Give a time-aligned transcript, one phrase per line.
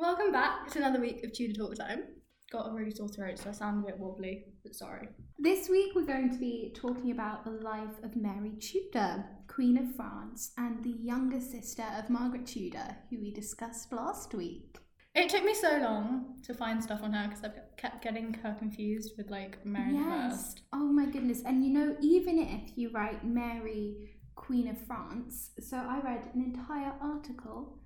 [0.00, 2.04] Welcome back to another week of Tudor Talk Time.
[2.50, 5.08] Got a really sore throat, so I sound a bit wobbly, but sorry.
[5.38, 9.94] This week we're going to be talking about the life of Mary Tudor, Queen of
[9.94, 14.78] France, and the younger sister of Margaret Tudor, who we discussed last week.
[15.14, 18.56] It took me so long to find stuff on her because I kept getting her
[18.58, 20.62] confused with like Mary the First.
[20.72, 21.42] Oh my goodness.
[21.44, 26.40] And you know, even if you write Mary, Queen of France, so I read an
[26.40, 27.79] entire article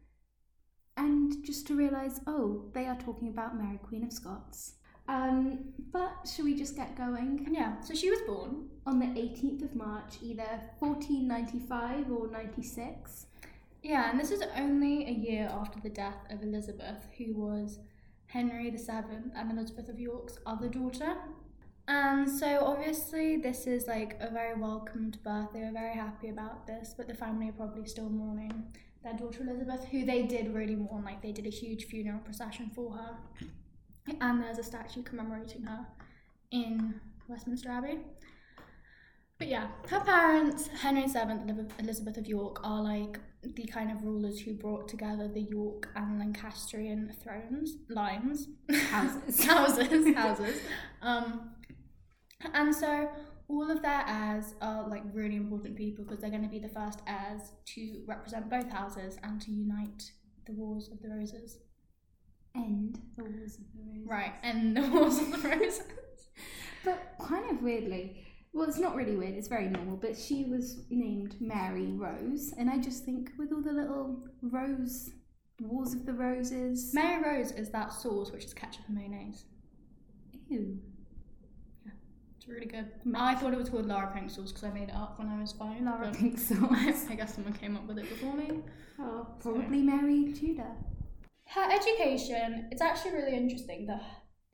[1.37, 4.75] just to realise, oh, they are talking about Mary, Queen of Scots.
[5.07, 5.59] Um,
[5.93, 7.47] but shall we just get going?
[7.51, 13.27] Yeah, so she was born On the 18th of March, either 1495 or 96.
[13.83, 17.81] Yeah, and this is only a year after the death of Elizabeth, who was
[18.27, 21.17] Henry VII and Elizabeth of York's other daughter.
[21.87, 25.49] And so obviously this is like a very welcomed birth.
[25.53, 28.65] They were very happy about this, but the family are probably still mourning
[29.05, 31.05] their daughter Elizabeth, who they did really mourn.
[31.05, 33.17] Like they did a huge funeral procession for her,
[34.21, 35.87] and there's a statue commemorating her
[36.51, 37.99] in Westminster Abbey.
[39.39, 44.03] But yeah, her parents, Henry VII and Elizabeth of York, are like the kind of
[44.03, 49.45] rulers who brought together the York and Lancastrian thrones, lines, Houses.
[49.45, 50.61] houses, houses.
[51.03, 51.51] Um,
[52.53, 53.09] and so
[53.49, 56.69] all of their heirs are like really important people because they're going to be the
[56.69, 60.11] first heirs to represent both houses and to unite
[60.47, 61.59] the Wars of the Roses.
[62.57, 64.07] End the Wars of the Roses.
[64.07, 65.83] Right, and the Wars of the Roses.
[66.85, 70.85] But kind of weirdly, well, it's not really weird, it's very normal, but she was
[70.91, 75.11] named Mary Rose, and I just think with all the little rose,
[75.61, 76.93] Wars of the Roses.
[76.95, 79.45] Mary Rose is that sauce which is ketchup and mayonnaise.
[80.49, 80.79] Ew.
[82.45, 82.91] It's really good.
[83.15, 85.41] I thought it was called Lara Pink sauce because I made it up when I
[85.41, 85.81] was five.
[85.81, 87.07] Lara Pink sauce.
[87.11, 88.61] I guess someone came up with it before me.
[89.01, 90.73] Oh, probably Mary Tudor.
[91.49, 94.03] Her education, it's actually really interesting that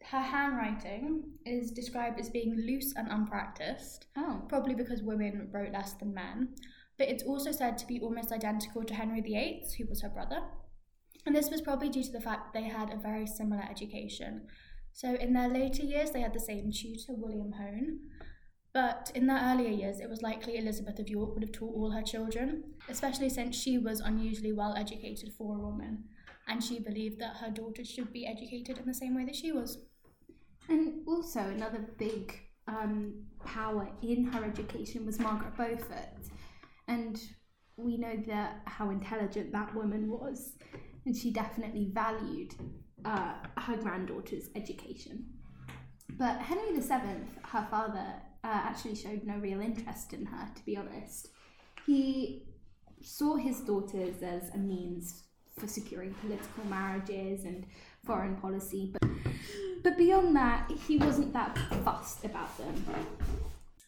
[0.05, 4.43] her handwriting is described as being loose and unpracticed, Oh.
[4.49, 6.51] probably because women wrote less than men.
[6.97, 10.43] But it's also said to be almost identical to Henry VIII, who was her brother.
[11.27, 14.47] And this was probably due to the fact that they had a very similar education.
[14.93, 18.01] So in their later years, they had the same tutor, William Hone.
[18.73, 21.91] But in their earlier years, it was likely Elizabeth of York would have taught all
[21.91, 26.05] her children, especially since she was unusually well educated for a woman,
[26.47, 29.51] and she believed that her daughters should be educated in the same way that she
[29.51, 29.79] was.
[30.69, 32.33] And also, another big
[32.69, 36.15] um, power in her education was Margaret Beaufort.
[36.87, 37.21] And
[37.77, 40.53] we know that how intelligent that woman was,
[41.07, 42.55] and she definitely valued
[43.05, 45.27] uh, her granddaughter's education.
[46.19, 50.77] But Henry VII, her father, uh, actually showed no real interest in her, to be
[50.77, 51.29] honest.
[51.87, 52.45] He
[53.03, 55.23] saw his daughters as a means
[55.59, 57.67] for securing political marriages and
[58.05, 59.11] foreign policy, but,
[59.83, 62.85] but beyond that, he wasn't that fussed about them.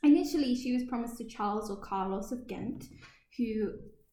[0.03, 2.85] Initially, she was promised to Charles or Carlos of Ghent,
[3.39, 3.73] who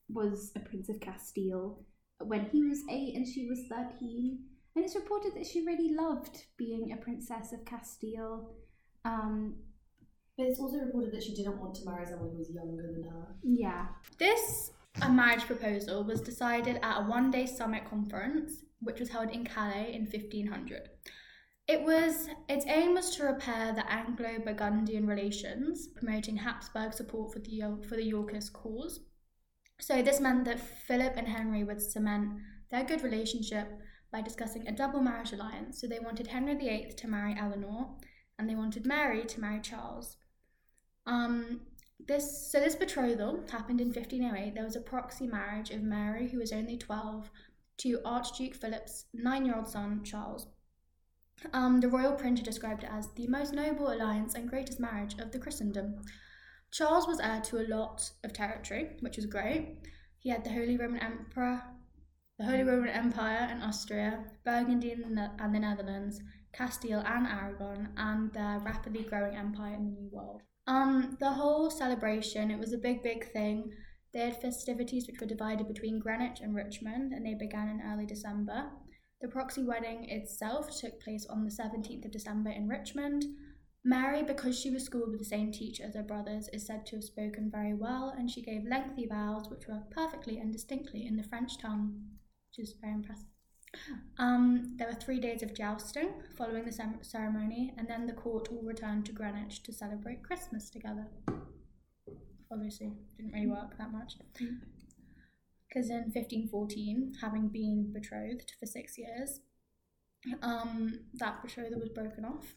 [0.09, 1.85] was a prince of Castile
[2.19, 4.39] when he was eight and she was 13.
[4.75, 8.56] And it's reported that she really loved being a princess of Castile.
[9.06, 9.56] Um,
[10.38, 13.03] But it's also reported that she didn't want to marry someone who was younger than
[13.09, 13.35] her.
[13.44, 13.88] yeah.
[14.18, 14.72] This
[15.02, 19.46] a marriage proposal was decided at a one day summit conference, which was held in
[19.46, 20.90] Calais in 1500.
[21.68, 27.62] It was its aim was to repair the Anglo-Burgundian relations, promoting Habsburg support for the
[27.88, 29.01] for the Yorkist cause.
[29.80, 32.40] So this meant that Philip and Henry would cement
[32.72, 33.68] their good relationship
[34.11, 35.79] by discussing a double marriage alliance.
[35.79, 37.89] So they wanted Henry VIII to marry Eleanor,
[38.37, 40.17] and they wanted Mary to marry Charles.
[41.05, 41.61] Um,
[42.07, 44.55] this so this betrothal happened in 1508.
[44.55, 47.29] There was a proxy marriage of Mary, who was only 12,
[47.79, 50.47] to Archduke Philip's nine-year-old son Charles.
[51.53, 55.31] Um, the royal printer described it as the most noble alliance and greatest marriage of
[55.31, 56.01] the Christendom.
[56.71, 59.77] Charles was heir to a lot of territory, which was great.
[60.19, 61.63] He had the Holy Roman Emperor,
[62.39, 66.21] the Holy Roman Empire and Austria, Burgundy and the, and the Netherlands,
[66.53, 70.41] Castile and Aragon, and their rapidly growing empire in the New World.
[70.65, 73.69] Um, the whole celebration, it was a big, big thing.
[74.13, 78.06] They had festivities which were divided between Greenwich and Richmond, and they began in early
[78.06, 78.69] December.
[79.19, 83.25] The proxy wedding itself took place on the 17th of December in Richmond.
[83.83, 86.95] Mary, because she was schooled with the same teacher as her brothers, is said to
[86.95, 91.18] have spoken very well, and she gave lengthy vows which were perfectly and distinctly in
[91.18, 92.01] the French tongue,
[92.50, 93.25] which is very impressive.
[94.18, 98.48] Um, there were three days of jousting following the cem- ceremony, and then the court
[98.51, 101.07] all returned to Greenwich to celebrate Christmas together.
[102.51, 104.16] Obviously, didn't really work that much.
[105.68, 109.42] because in 1514, having been betrothed for six years,
[110.42, 112.56] um, that betrothal was broken off.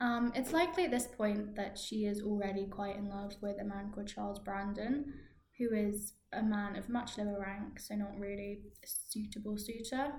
[0.00, 3.64] Um, it's likely at this point that she is already quite in love with a
[3.64, 5.12] man called Charles Brandon,
[5.58, 10.12] who is a man of much lower rank, so not really a suitable suitor.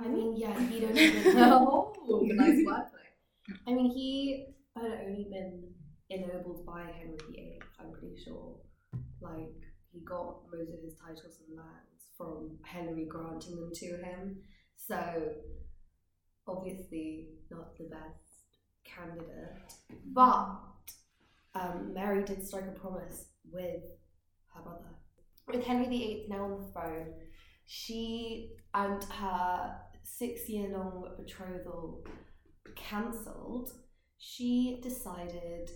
[0.00, 1.92] I mean, yeah, he don't even know.
[3.66, 4.46] I mean, he
[4.76, 5.64] had only been
[6.10, 7.60] ennobled by Henry VIII.
[7.80, 8.56] I'm pretty sure.
[9.20, 9.54] Like
[9.92, 14.36] he got most of his titles and lands from Henry granting them to him.
[14.76, 15.32] So
[16.46, 18.44] obviously not the best
[18.84, 19.72] candidate.
[20.12, 20.56] But
[21.54, 23.82] um, Mary did strike a promise with
[24.54, 24.94] her brother.
[25.46, 27.14] With Henry VIII now on the throne,
[27.66, 32.04] she and her six year long betrothal
[32.76, 33.72] cancelled,
[34.18, 35.70] she decided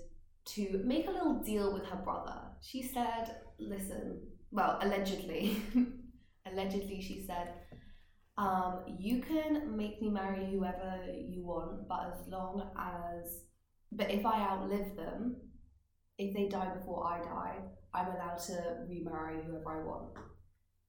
[0.46, 2.40] to make a little deal with her brother.
[2.62, 4.20] She said, Listen,
[4.50, 5.56] well, allegedly,
[6.46, 7.54] allegedly, she said,
[8.38, 13.42] um, You can make me marry whoever you want, but as long as,
[13.92, 15.36] but if I outlive them,
[16.18, 17.56] if they die before I die,
[17.94, 20.10] I'm allowed to remarry whoever I want.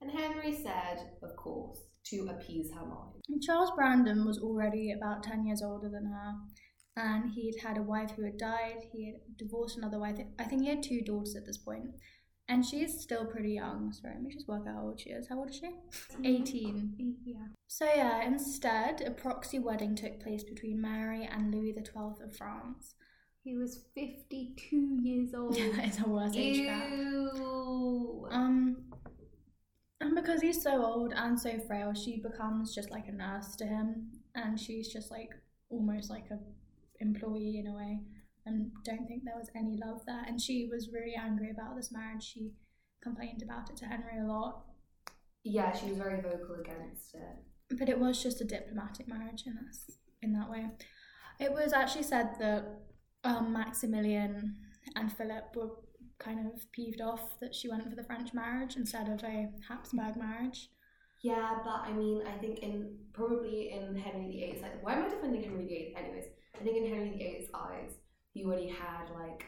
[0.01, 3.21] And Henry said, of course, to appease her mind.
[3.27, 6.33] And Charles Brandon was already about 10 years older than her,
[6.97, 8.85] and he'd had a wife who had died.
[8.91, 10.17] He had divorced another wife.
[10.39, 11.91] I think he had two daughters at this point.
[12.47, 13.93] And she's still pretty young.
[13.93, 15.27] Sorry, let me just work out how old she is.
[15.29, 15.69] How old is she?
[16.25, 17.15] 18.
[17.23, 17.35] Yeah.
[17.67, 22.95] So, yeah, instead, a proxy wedding took place between Mary and Louis XII of France.
[23.49, 25.55] He was 52 years old.
[25.57, 26.87] it's a worse age gap.
[26.91, 28.27] Ew.
[28.29, 28.77] Um,
[29.99, 33.65] and because he's so old and so frail, she becomes just like a nurse to
[33.65, 35.31] him, and she's just like
[35.71, 36.37] almost like a
[36.99, 37.97] employee in a way.
[38.45, 40.23] And don't think there was any love there.
[40.27, 42.23] And she was really angry about this marriage.
[42.23, 42.51] She
[43.01, 44.65] complained about it to Henry a lot,
[45.43, 47.77] Yeah, she was very vocal against it.
[47.79, 50.67] but it was just a diplomatic marriage in this in that way.
[51.39, 52.81] It was actually said that
[53.23, 54.55] um, Maximilian
[54.95, 55.69] and Philip were
[56.19, 60.17] kind of peeved off that she went for the French marriage instead of a Habsburg
[60.17, 60.69] marriage.
[61.21, 65.09] Yeah, but I mean, I think in probably in Henry VIII's like, why am I
[65.09, 65.95] defending Henry VIII?
[65.97, 66.25] Anyways,
[66.59, 67.91] I think in Henry VIII's eyes,
[68.33, 69.43] he already had like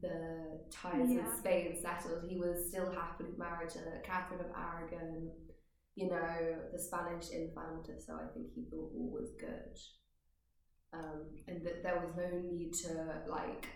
[0.00, 1.22] the ties Yeah.
[1.22, 2.24] with Spain settled.
[2.28, 5.30] He was still happily married to Catherine of Aragon,
[5.94, 8.00] you know, the Spanish infanta.
[8.00, 9.78] So I think he thought all was good,
[10.94, 13.68] um, and that there was no need to like.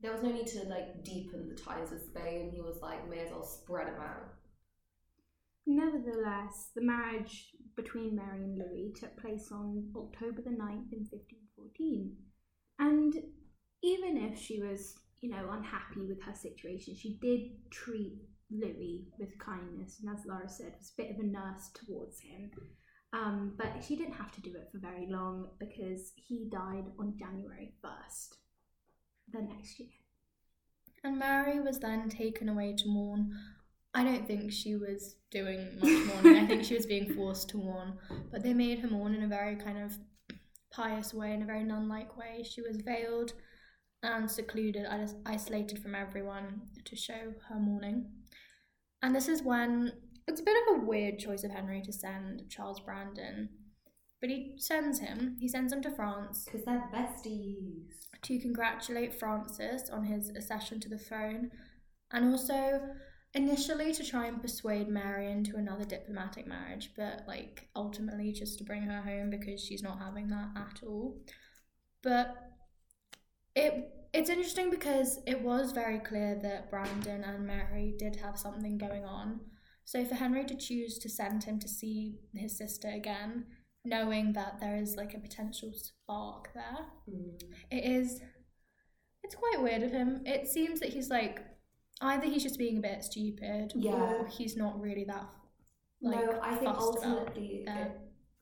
[0.00, 2.50] There was no need to like deepen the ties with Spain.
[2.54, 4.34] He was like, may as well spread them out.
[5.66, 12.16] Nevertheless, the marriage between Mary and Louis took place on October the 9th in 1514.
[12.78, 13.14] And
[13.82, 18.18] even if she was, you know, unhappy with her situation, she did treat
[18.50, 22.50] Louis with kindness, and as Laura said, was a bit of a nurse towards him.
[23.12, 27.14] Um, but she didn't have to do it for very long because he died on
[27.18, 28.36] January 1st,
[29.32, 29.88] the next year.
[31.02, 33.36] And Mary was then taken away to mourn.
[33.94, 36.44] I don't think she was doing much mourning.
[36.44, 37.94] I think she was being forced to mourn.
[38.30, 39.98] But they made her mourn in a very kind of
[40.70, 42.44] pious way, in a very nun like way.
[42.44, 43.32] She was veiled
[44.02, 44.86] and secluded,
[45.26, 48.06] isolated from everyone to show her mourning.
[49.02, 49.92] And this is when
[50.30, 53.48] it's a bit of a weird choice of Henry to send Charles Brandon.
[54.20, 57.88] But he sends him, he sends him to France Because they're besties.
[58.22, 61.50] to congratulate Francis on his accession to the throne,
[62.12, 62.80] and also
[63.34, 68.64] initially to try and persuade Mary into another diplomatic marriage, but like ultimately just to
[68.64, 71.18] bring her home because she's not having that at all.
[72.02, 72.36] But
[73.56, 78.76] it it's interesting because it was very clear that Brandon and Mary did have something
[78.76, 79.40] going on.
[79.90, 83.46] So for Henry to choose to send him to see his sister again,
[83.84, 87.42] knowing that there is like a potential spark there, Mm.
[87.72, 88.22] it is
[89.24, 91.40] it's quite weird of him it seems that he's like
[92.02, 94.14] either he's just being a bit stupid Yeah.
[94.14, 95.28] or he's not really that
[96.00, 97.92] like no, I think about ultimately, it,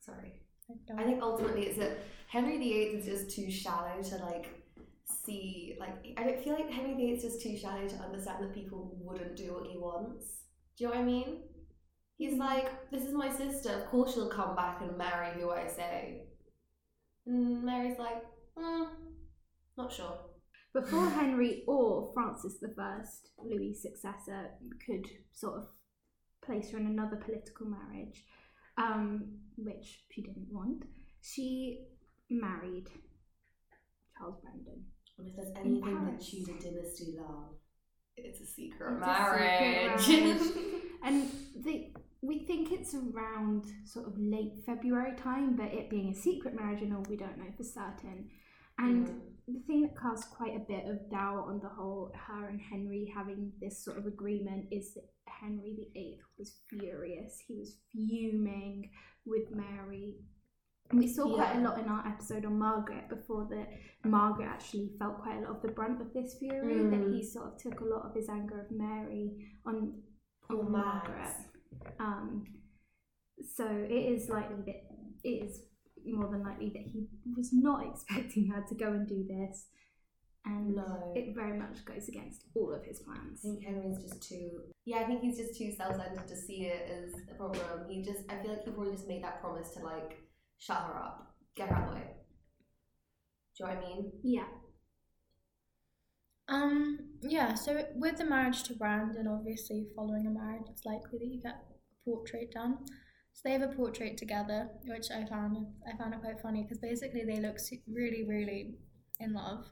[0.00, 0.42] sorry,
[0.86, 1.96] Don't- I think ultimately it's that
[2.28, 4.46] Henry VIII is just too shallow to like
[5.24, 5.76] see.
[5.80, 8.94] Like, I don't feel like Henry VIII is just too shallow to understand that people
[9.00, 10.26] wouldn't do what he wants.
[10.78, 11.40] Do you know what I mean?
[12.18, 13.70] He's like, this is my sister.
[13.70, 16.22] Of course she'll come back and marry who I say.
[17.26, 18.22] And Mary's like,
[18.56, 18.86] mm,
[19.76, 20.18] not sure.
[20.72, 22.98] Before Henry or Francis I,
[23.38, 24.50] Louis' successor,
[24.86, 25.66] could sort of
[26.44, 28.24] place her in another political marriage,
[28.76, 29.24] um,
[29.56, 30.84] which she didn't want,
[31.22, 31.86] she
[32.30, 32.86] married
[34.16, 34.84] Charles Brandon.
[35.18, 36.20] And if there's anything that.
[36.20, 37.57] Tudor dynasty love,
[38.24, 40.40] it's a secret It's a marriage.
[41.04, 41.30] And
[41.64, 46.54] the, we think it's around sort of late February time, but it being a secret
[46.54, 48.28] marriage and all, we don't know for certain.
[48.78, 49.20] And Mm.
[49.46, 53.10] the thing that casts quite a bit of doubt on the whole her and Henry
[53.14, 57.38] having this sort of agreement is that Henry VIII was furious.
[57.46, 58.90] He was fuming
[59.24, 60.16] with Mary.
[60.92, 63.68] We saw quite a lot in our episode on Margaret before that
[64.08, 67.14] Margaret actually felt quite a lot of the brunt of this fury, that Mm.
[67.14, 70.02] he sort of took a lot of his anger of Mary on,
[70.48, 70.72] Poor on.
[70.72, 71.34] Margaret.
[71.98, 72.44] Um,
[73.54, 74.82] so it is likely that
[75.24, 75.62] it is
[76.06, 79.68] more than likely that he was not expecting her to go and do this,
[80.46, 81.12] and No.
[81.14, 83.44] it very much goes against all of his plans.
[83.44, 84.62] I think Henry's just too.
[84.86, 87.90] Yeah, I think he's just too self-centered to see it as a problem.
[87.90, 90.16] He just, I feel like he probably just made that promise to like
[90.58, 92.06] shut her up, get her out of the way.
[93.56, 94.12] Do you know what I mean?
[94.22, 94.46] Yeah,
[96.48, 101.26] Um, yeah, so with the marriage to Brandon, obviously following a marriage, it's likely that
[101.26, 102.78] you get a portrait done.
[103.34, 106.78] So they have a portrait together, which I found I found it quite funny because
[106.78, 108.74] basically they look really, really
[109.20, 109.66] in love.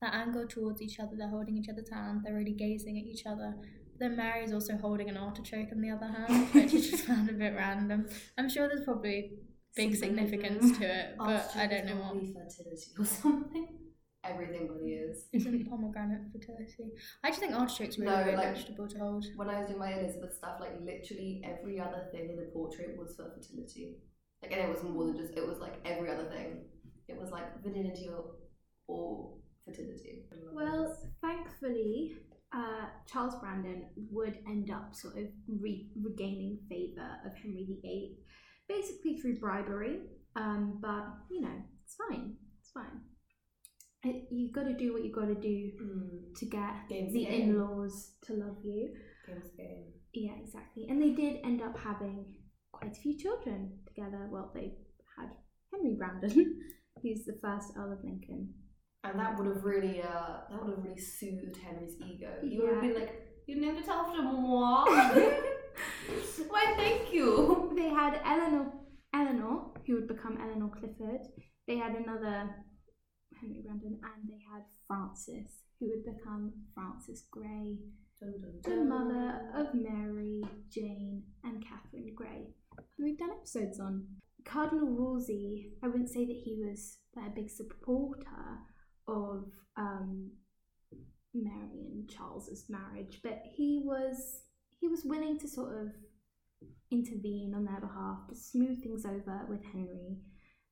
[0.00, 1.16] They're angled towards each other.
[1.18, 2.22] They're holding each other's hand.
[2.24, 3.54] They're really gazing at each other.
[3.98, 7.34] Then Mary's also holding an artichoke in the other hand, which I just found a
[7.34, 8.08] bit random.
[8.38, 9.32] I'm sure there's probably
[9.76, 12.10] big significance to it, but I don't know what.
[12.12, 13.68] Probably fertility or something.
[14.22, 15.24] Everything really is.
[15.32, 16.90] Isn't pomegranate fertility?
[17.24, 19.24] I just think artichoke's really No, great like- vegetable to hold.
[19.36, 22.98] When I was doing my Elizabeth stuff, like literally every other thing in the portrait
[22.98, 23.96] was for fertility.
[24.42, 25.34] Like, and it was more than just.
[25.36, 26.64] It was like every other thing.
[27.08, 28.24] It was like virginity or,
[28.88, 29.34] or
[29.64, 30.24] fertility.
[30.52, 32.12] Well, thankfully,
[32.54, 38.16] uh, Charles Brandon would end up sort of re- regaining favour of Henry VIII,
[38.74, 39.96] basically through bribery.
[40.36, 42.34] Um, but you know, it's fine.
[42.60, 43.00] It's fine.
[44.02, 47.24] It, you got to do what you've got to do Mm, to get Game's the
[47.26, 47.50] game.
[47.50, 48.94] in-laws to love you.
[49.26, 49.86] game's game.
[50.14, 50.86] Yeah, exactly.
[50.88, 52.24] And they did end up having
[52.72, 54.28] quite a few children together.
[54.32, 54.72] Well, they
[55.18, 55.28] had
[55.72, 56.60] Henry Brandon,
[57.02, 58.54] who's the first Earl of Lincoln.
[59.04, 62.28] And that would have really, uh, that would have really soothed Henry's ego.
[62.42, 62.88] He would have Yeah.
[62.92, 63.12] been like,
[63.46, 64.84] "You named it after moi."
[66.48, 67.59] Why, thank you.
[67.80, 68.72] They had Eleanor,
[69.14, 71.22] Eleanor, who would become Eleanor Clifford.
[71.66, 72.54] They had another
[73.40, 77.78] Henry Brandon, and they had Frances, who would become Frances Grey,
[78.20, 84.04] Dun, dun, the mother of Mary, Jane, and Catherine Grey, who we've done episodes on.
[84.44, 88.58] Cardinal Wolsey, I wouldn't say that he was a big supporter
[89.08, 89.46] of
[89.78, 90.32] um,
[91.32, 94.42] Mary and Charles's marriage, but he was
[94.80, 95.92] he was willing to sort of
[96.90, 100.16] intervene on their behalf to smooth things over with Henry,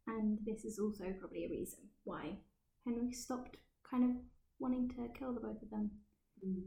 [0.06, 2.38] and this is also probably a reason why
[2.86, 3.56] Henry stopped
[3.88, 4.10] kind of
[4.58, 5.90] wanting to kill the both of them.
[6.44, 6.62] Mm.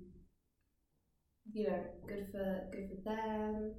[1.54, 3.76] You know, good for good for them.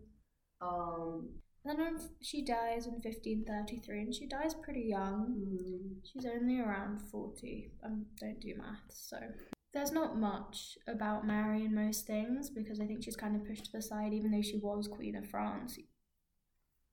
[0.60, 1.28] Um,
[1.64, 5.28] and Then she dies in 1533, and she dies pretty young.
[5.30, 7.70] mm, She's only around 40.
[7.82, 9.16] I um, don't do maths, so.
[9.74, 13.66] There's not much about Mary in most things because I think she's kind of pushed
[13.66, 15.78] to the side, even though she was Queen of France,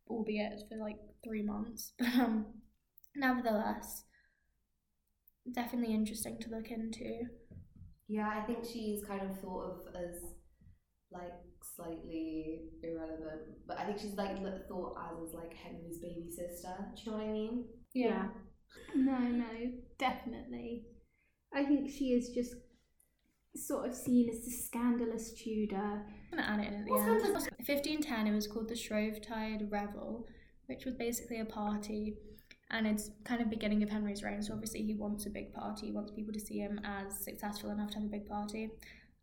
[0.09, 1.93] albeit for like three months.
[1.99, 2.45] But um,
[3.15, 4.03] nevertheless,
[5.51, 7.25] definitely interesting to look into.
[8.07, 10.23] yeah, I think she's kind of thought of as
[11.11, 11.33] like
[11.75, 16.73] slightly irrelevant, but I think she's like thought as as like Henry's baby sister.
[16.95, 17.65] Do you know what I mean?
[17.93, 18.27] Yeah.
[18.95, 20.85] No, no, definitely.
[21.53, 22.55] I think she is just
[23.55, 26.05] sort of seen as the scandalous Tudor.
[26.31, 27.35] I'm gonna add it in at the What's end.
[27.35, 27.51] that?
[27.67, 30.27] 1510, it was called the Shrovetide Revel,
[30.67, 32.17] which was basically a party,
[32.71, 34.41] and it's kind of beginning of Henry's reign.
[34.43, 35.87] So obviously he wants a big party.
[35.87, 38.69] He wants people to see him as successful enough to have a big party.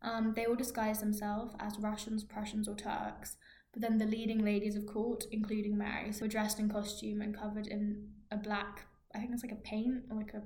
[0.01, 3.37] Um, they all disguise themselves as Russians, Prussians, or Turks.
[3.73, 7.37] But then the leading ladies of court, including Mary, so were dressed in costume and
[7.37, 10.43] covered in a black, I think it's like a paint or like a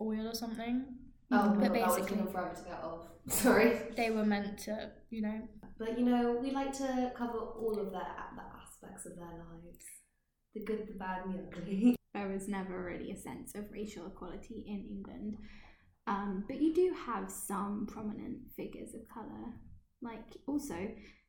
[0.00, 0.84] oil or something.
[1.32, 3.06] Oh, But but that was basically- taking forever to get off.
[3.28, 3.78] Sorry.
[3.96, 5.38] They were meant to, you know,
[5.78, 9.84] But you know, we like to cover all of their the aspects of their lives.
[10.54, 11.96] The good, the bad, and the ugly.
[12.14, 15.38] There was never really a sense of racial equality in England.
[16.06, 19.54] Um, but you do have some prominent figures of colour.
[20.02, 20.76] Like, also,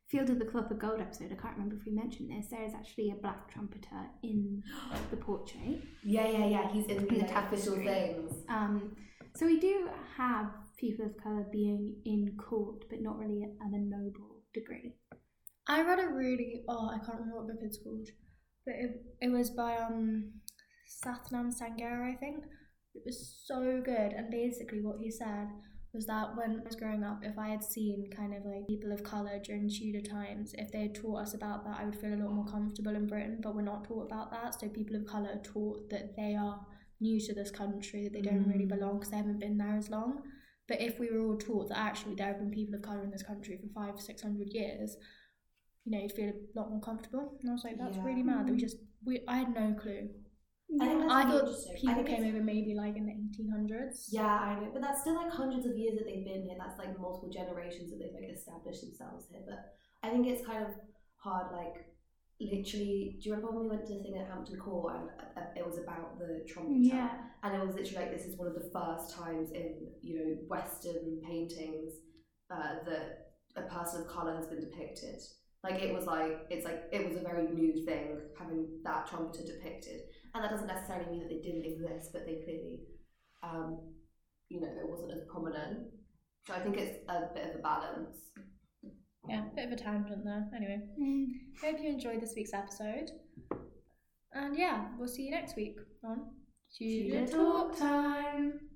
[0.09, 2.65] Field of the Cloth of Gold episode, I can't remember if we mentioned this, there
[2.65, 4.61] is actually a black trumpeter in
[5.11, 5.81] the portrait.
[6.03, 6.71] Yeah, yeah, yeah.
[6.73, 7.85] He's in In the the official tapestry.
[7.85, 8.33] things.
[8.49, 8.95] Um,
[9.35, 10.47] so we do have
[10.77, 14.93] people of colour being in court, but not really at a noble degree.
[15.67, 18.07] I read a really oh I can't remember what book it's called,
[18.65, 20.33] but it it was by um
[21.03, 22.43] Sathnam Sanghera I think.
[22.95, 25.47] It was so good, and basically what he said
[25.93, 28.91] was that when I was growing up, if I had seen kind of like people
[28.91, 32.13] of colour during Tudor times, if they had taught us about that, I would feel
[32.13, 34.59] a lot more comfortable in Britain, but we're not taught about that.
[34.59, 36.59] So people of colour are taught that they are
[37.03, 38.75] new to this country, that they don't really Mm.
[38.75, 40.11] belong because they haven't been there as long.
[40.69, 43.11] But if we were all taught that actually there have been people of colour in
[43.11, 44.95] this country for five, six hundred years,
[45.83, 47.37] you know, you'd feel a lot more comfortable.
[47.41, 48.05] And I was like, that's Yeah.
[48.05, 50.09] really mad that we just, we, I had no clue.
[50.81, 51.49] I think I thought.
[51.69, 54.07] I people think came over maybe like in the 1800s.
[54.19, 56.55] Yeah, I know, but that's still like hundreds of years that they've been here.
[56.57, 59.41] That's like multiple generations that they've like established themselves here.
[59.45, 59.59] But
[60.01, 60.71] I think it's kind of
[61.17, 61.51] hard.
[61.51, 61.75] Like
[62.39, 65.41] literally, do you remember when we went to the thing at Hampton Court and uh,
[65.55, 66.95] it was about the trumpeter?
[66.95, 67.09] Yeah.
[67.43, 70.35] and it was literally like this is one of the first times in you know
[70.47, 71.93] Western paintings
[72.51, 75.19] uh, that a person of color has been depicted.
[75.63, 79.43] Like it was like it's like it was a very new thing having that trumpeter
[79.45, 80.01] depicted,
[80.33, 82.79] and that doesn't necessarily mean that they didn't exist, but they clearly,
[83.41, 83.79] um,
[84.49, 85.87] you know, it wasn't as prominent.
[86.45, 88.17] So I think it's a bit of a balance.
[89.27, 90.49] Yeah, a bit of a tangent there.
[90.55, 91.27] Anyway, Mm.
[91.61, 93.11] hope you enjoyed this week's episode.
[94.33, 96.31] And yeah, we'll see you next week on
[96.77, 98.69] Tudor Talk Time.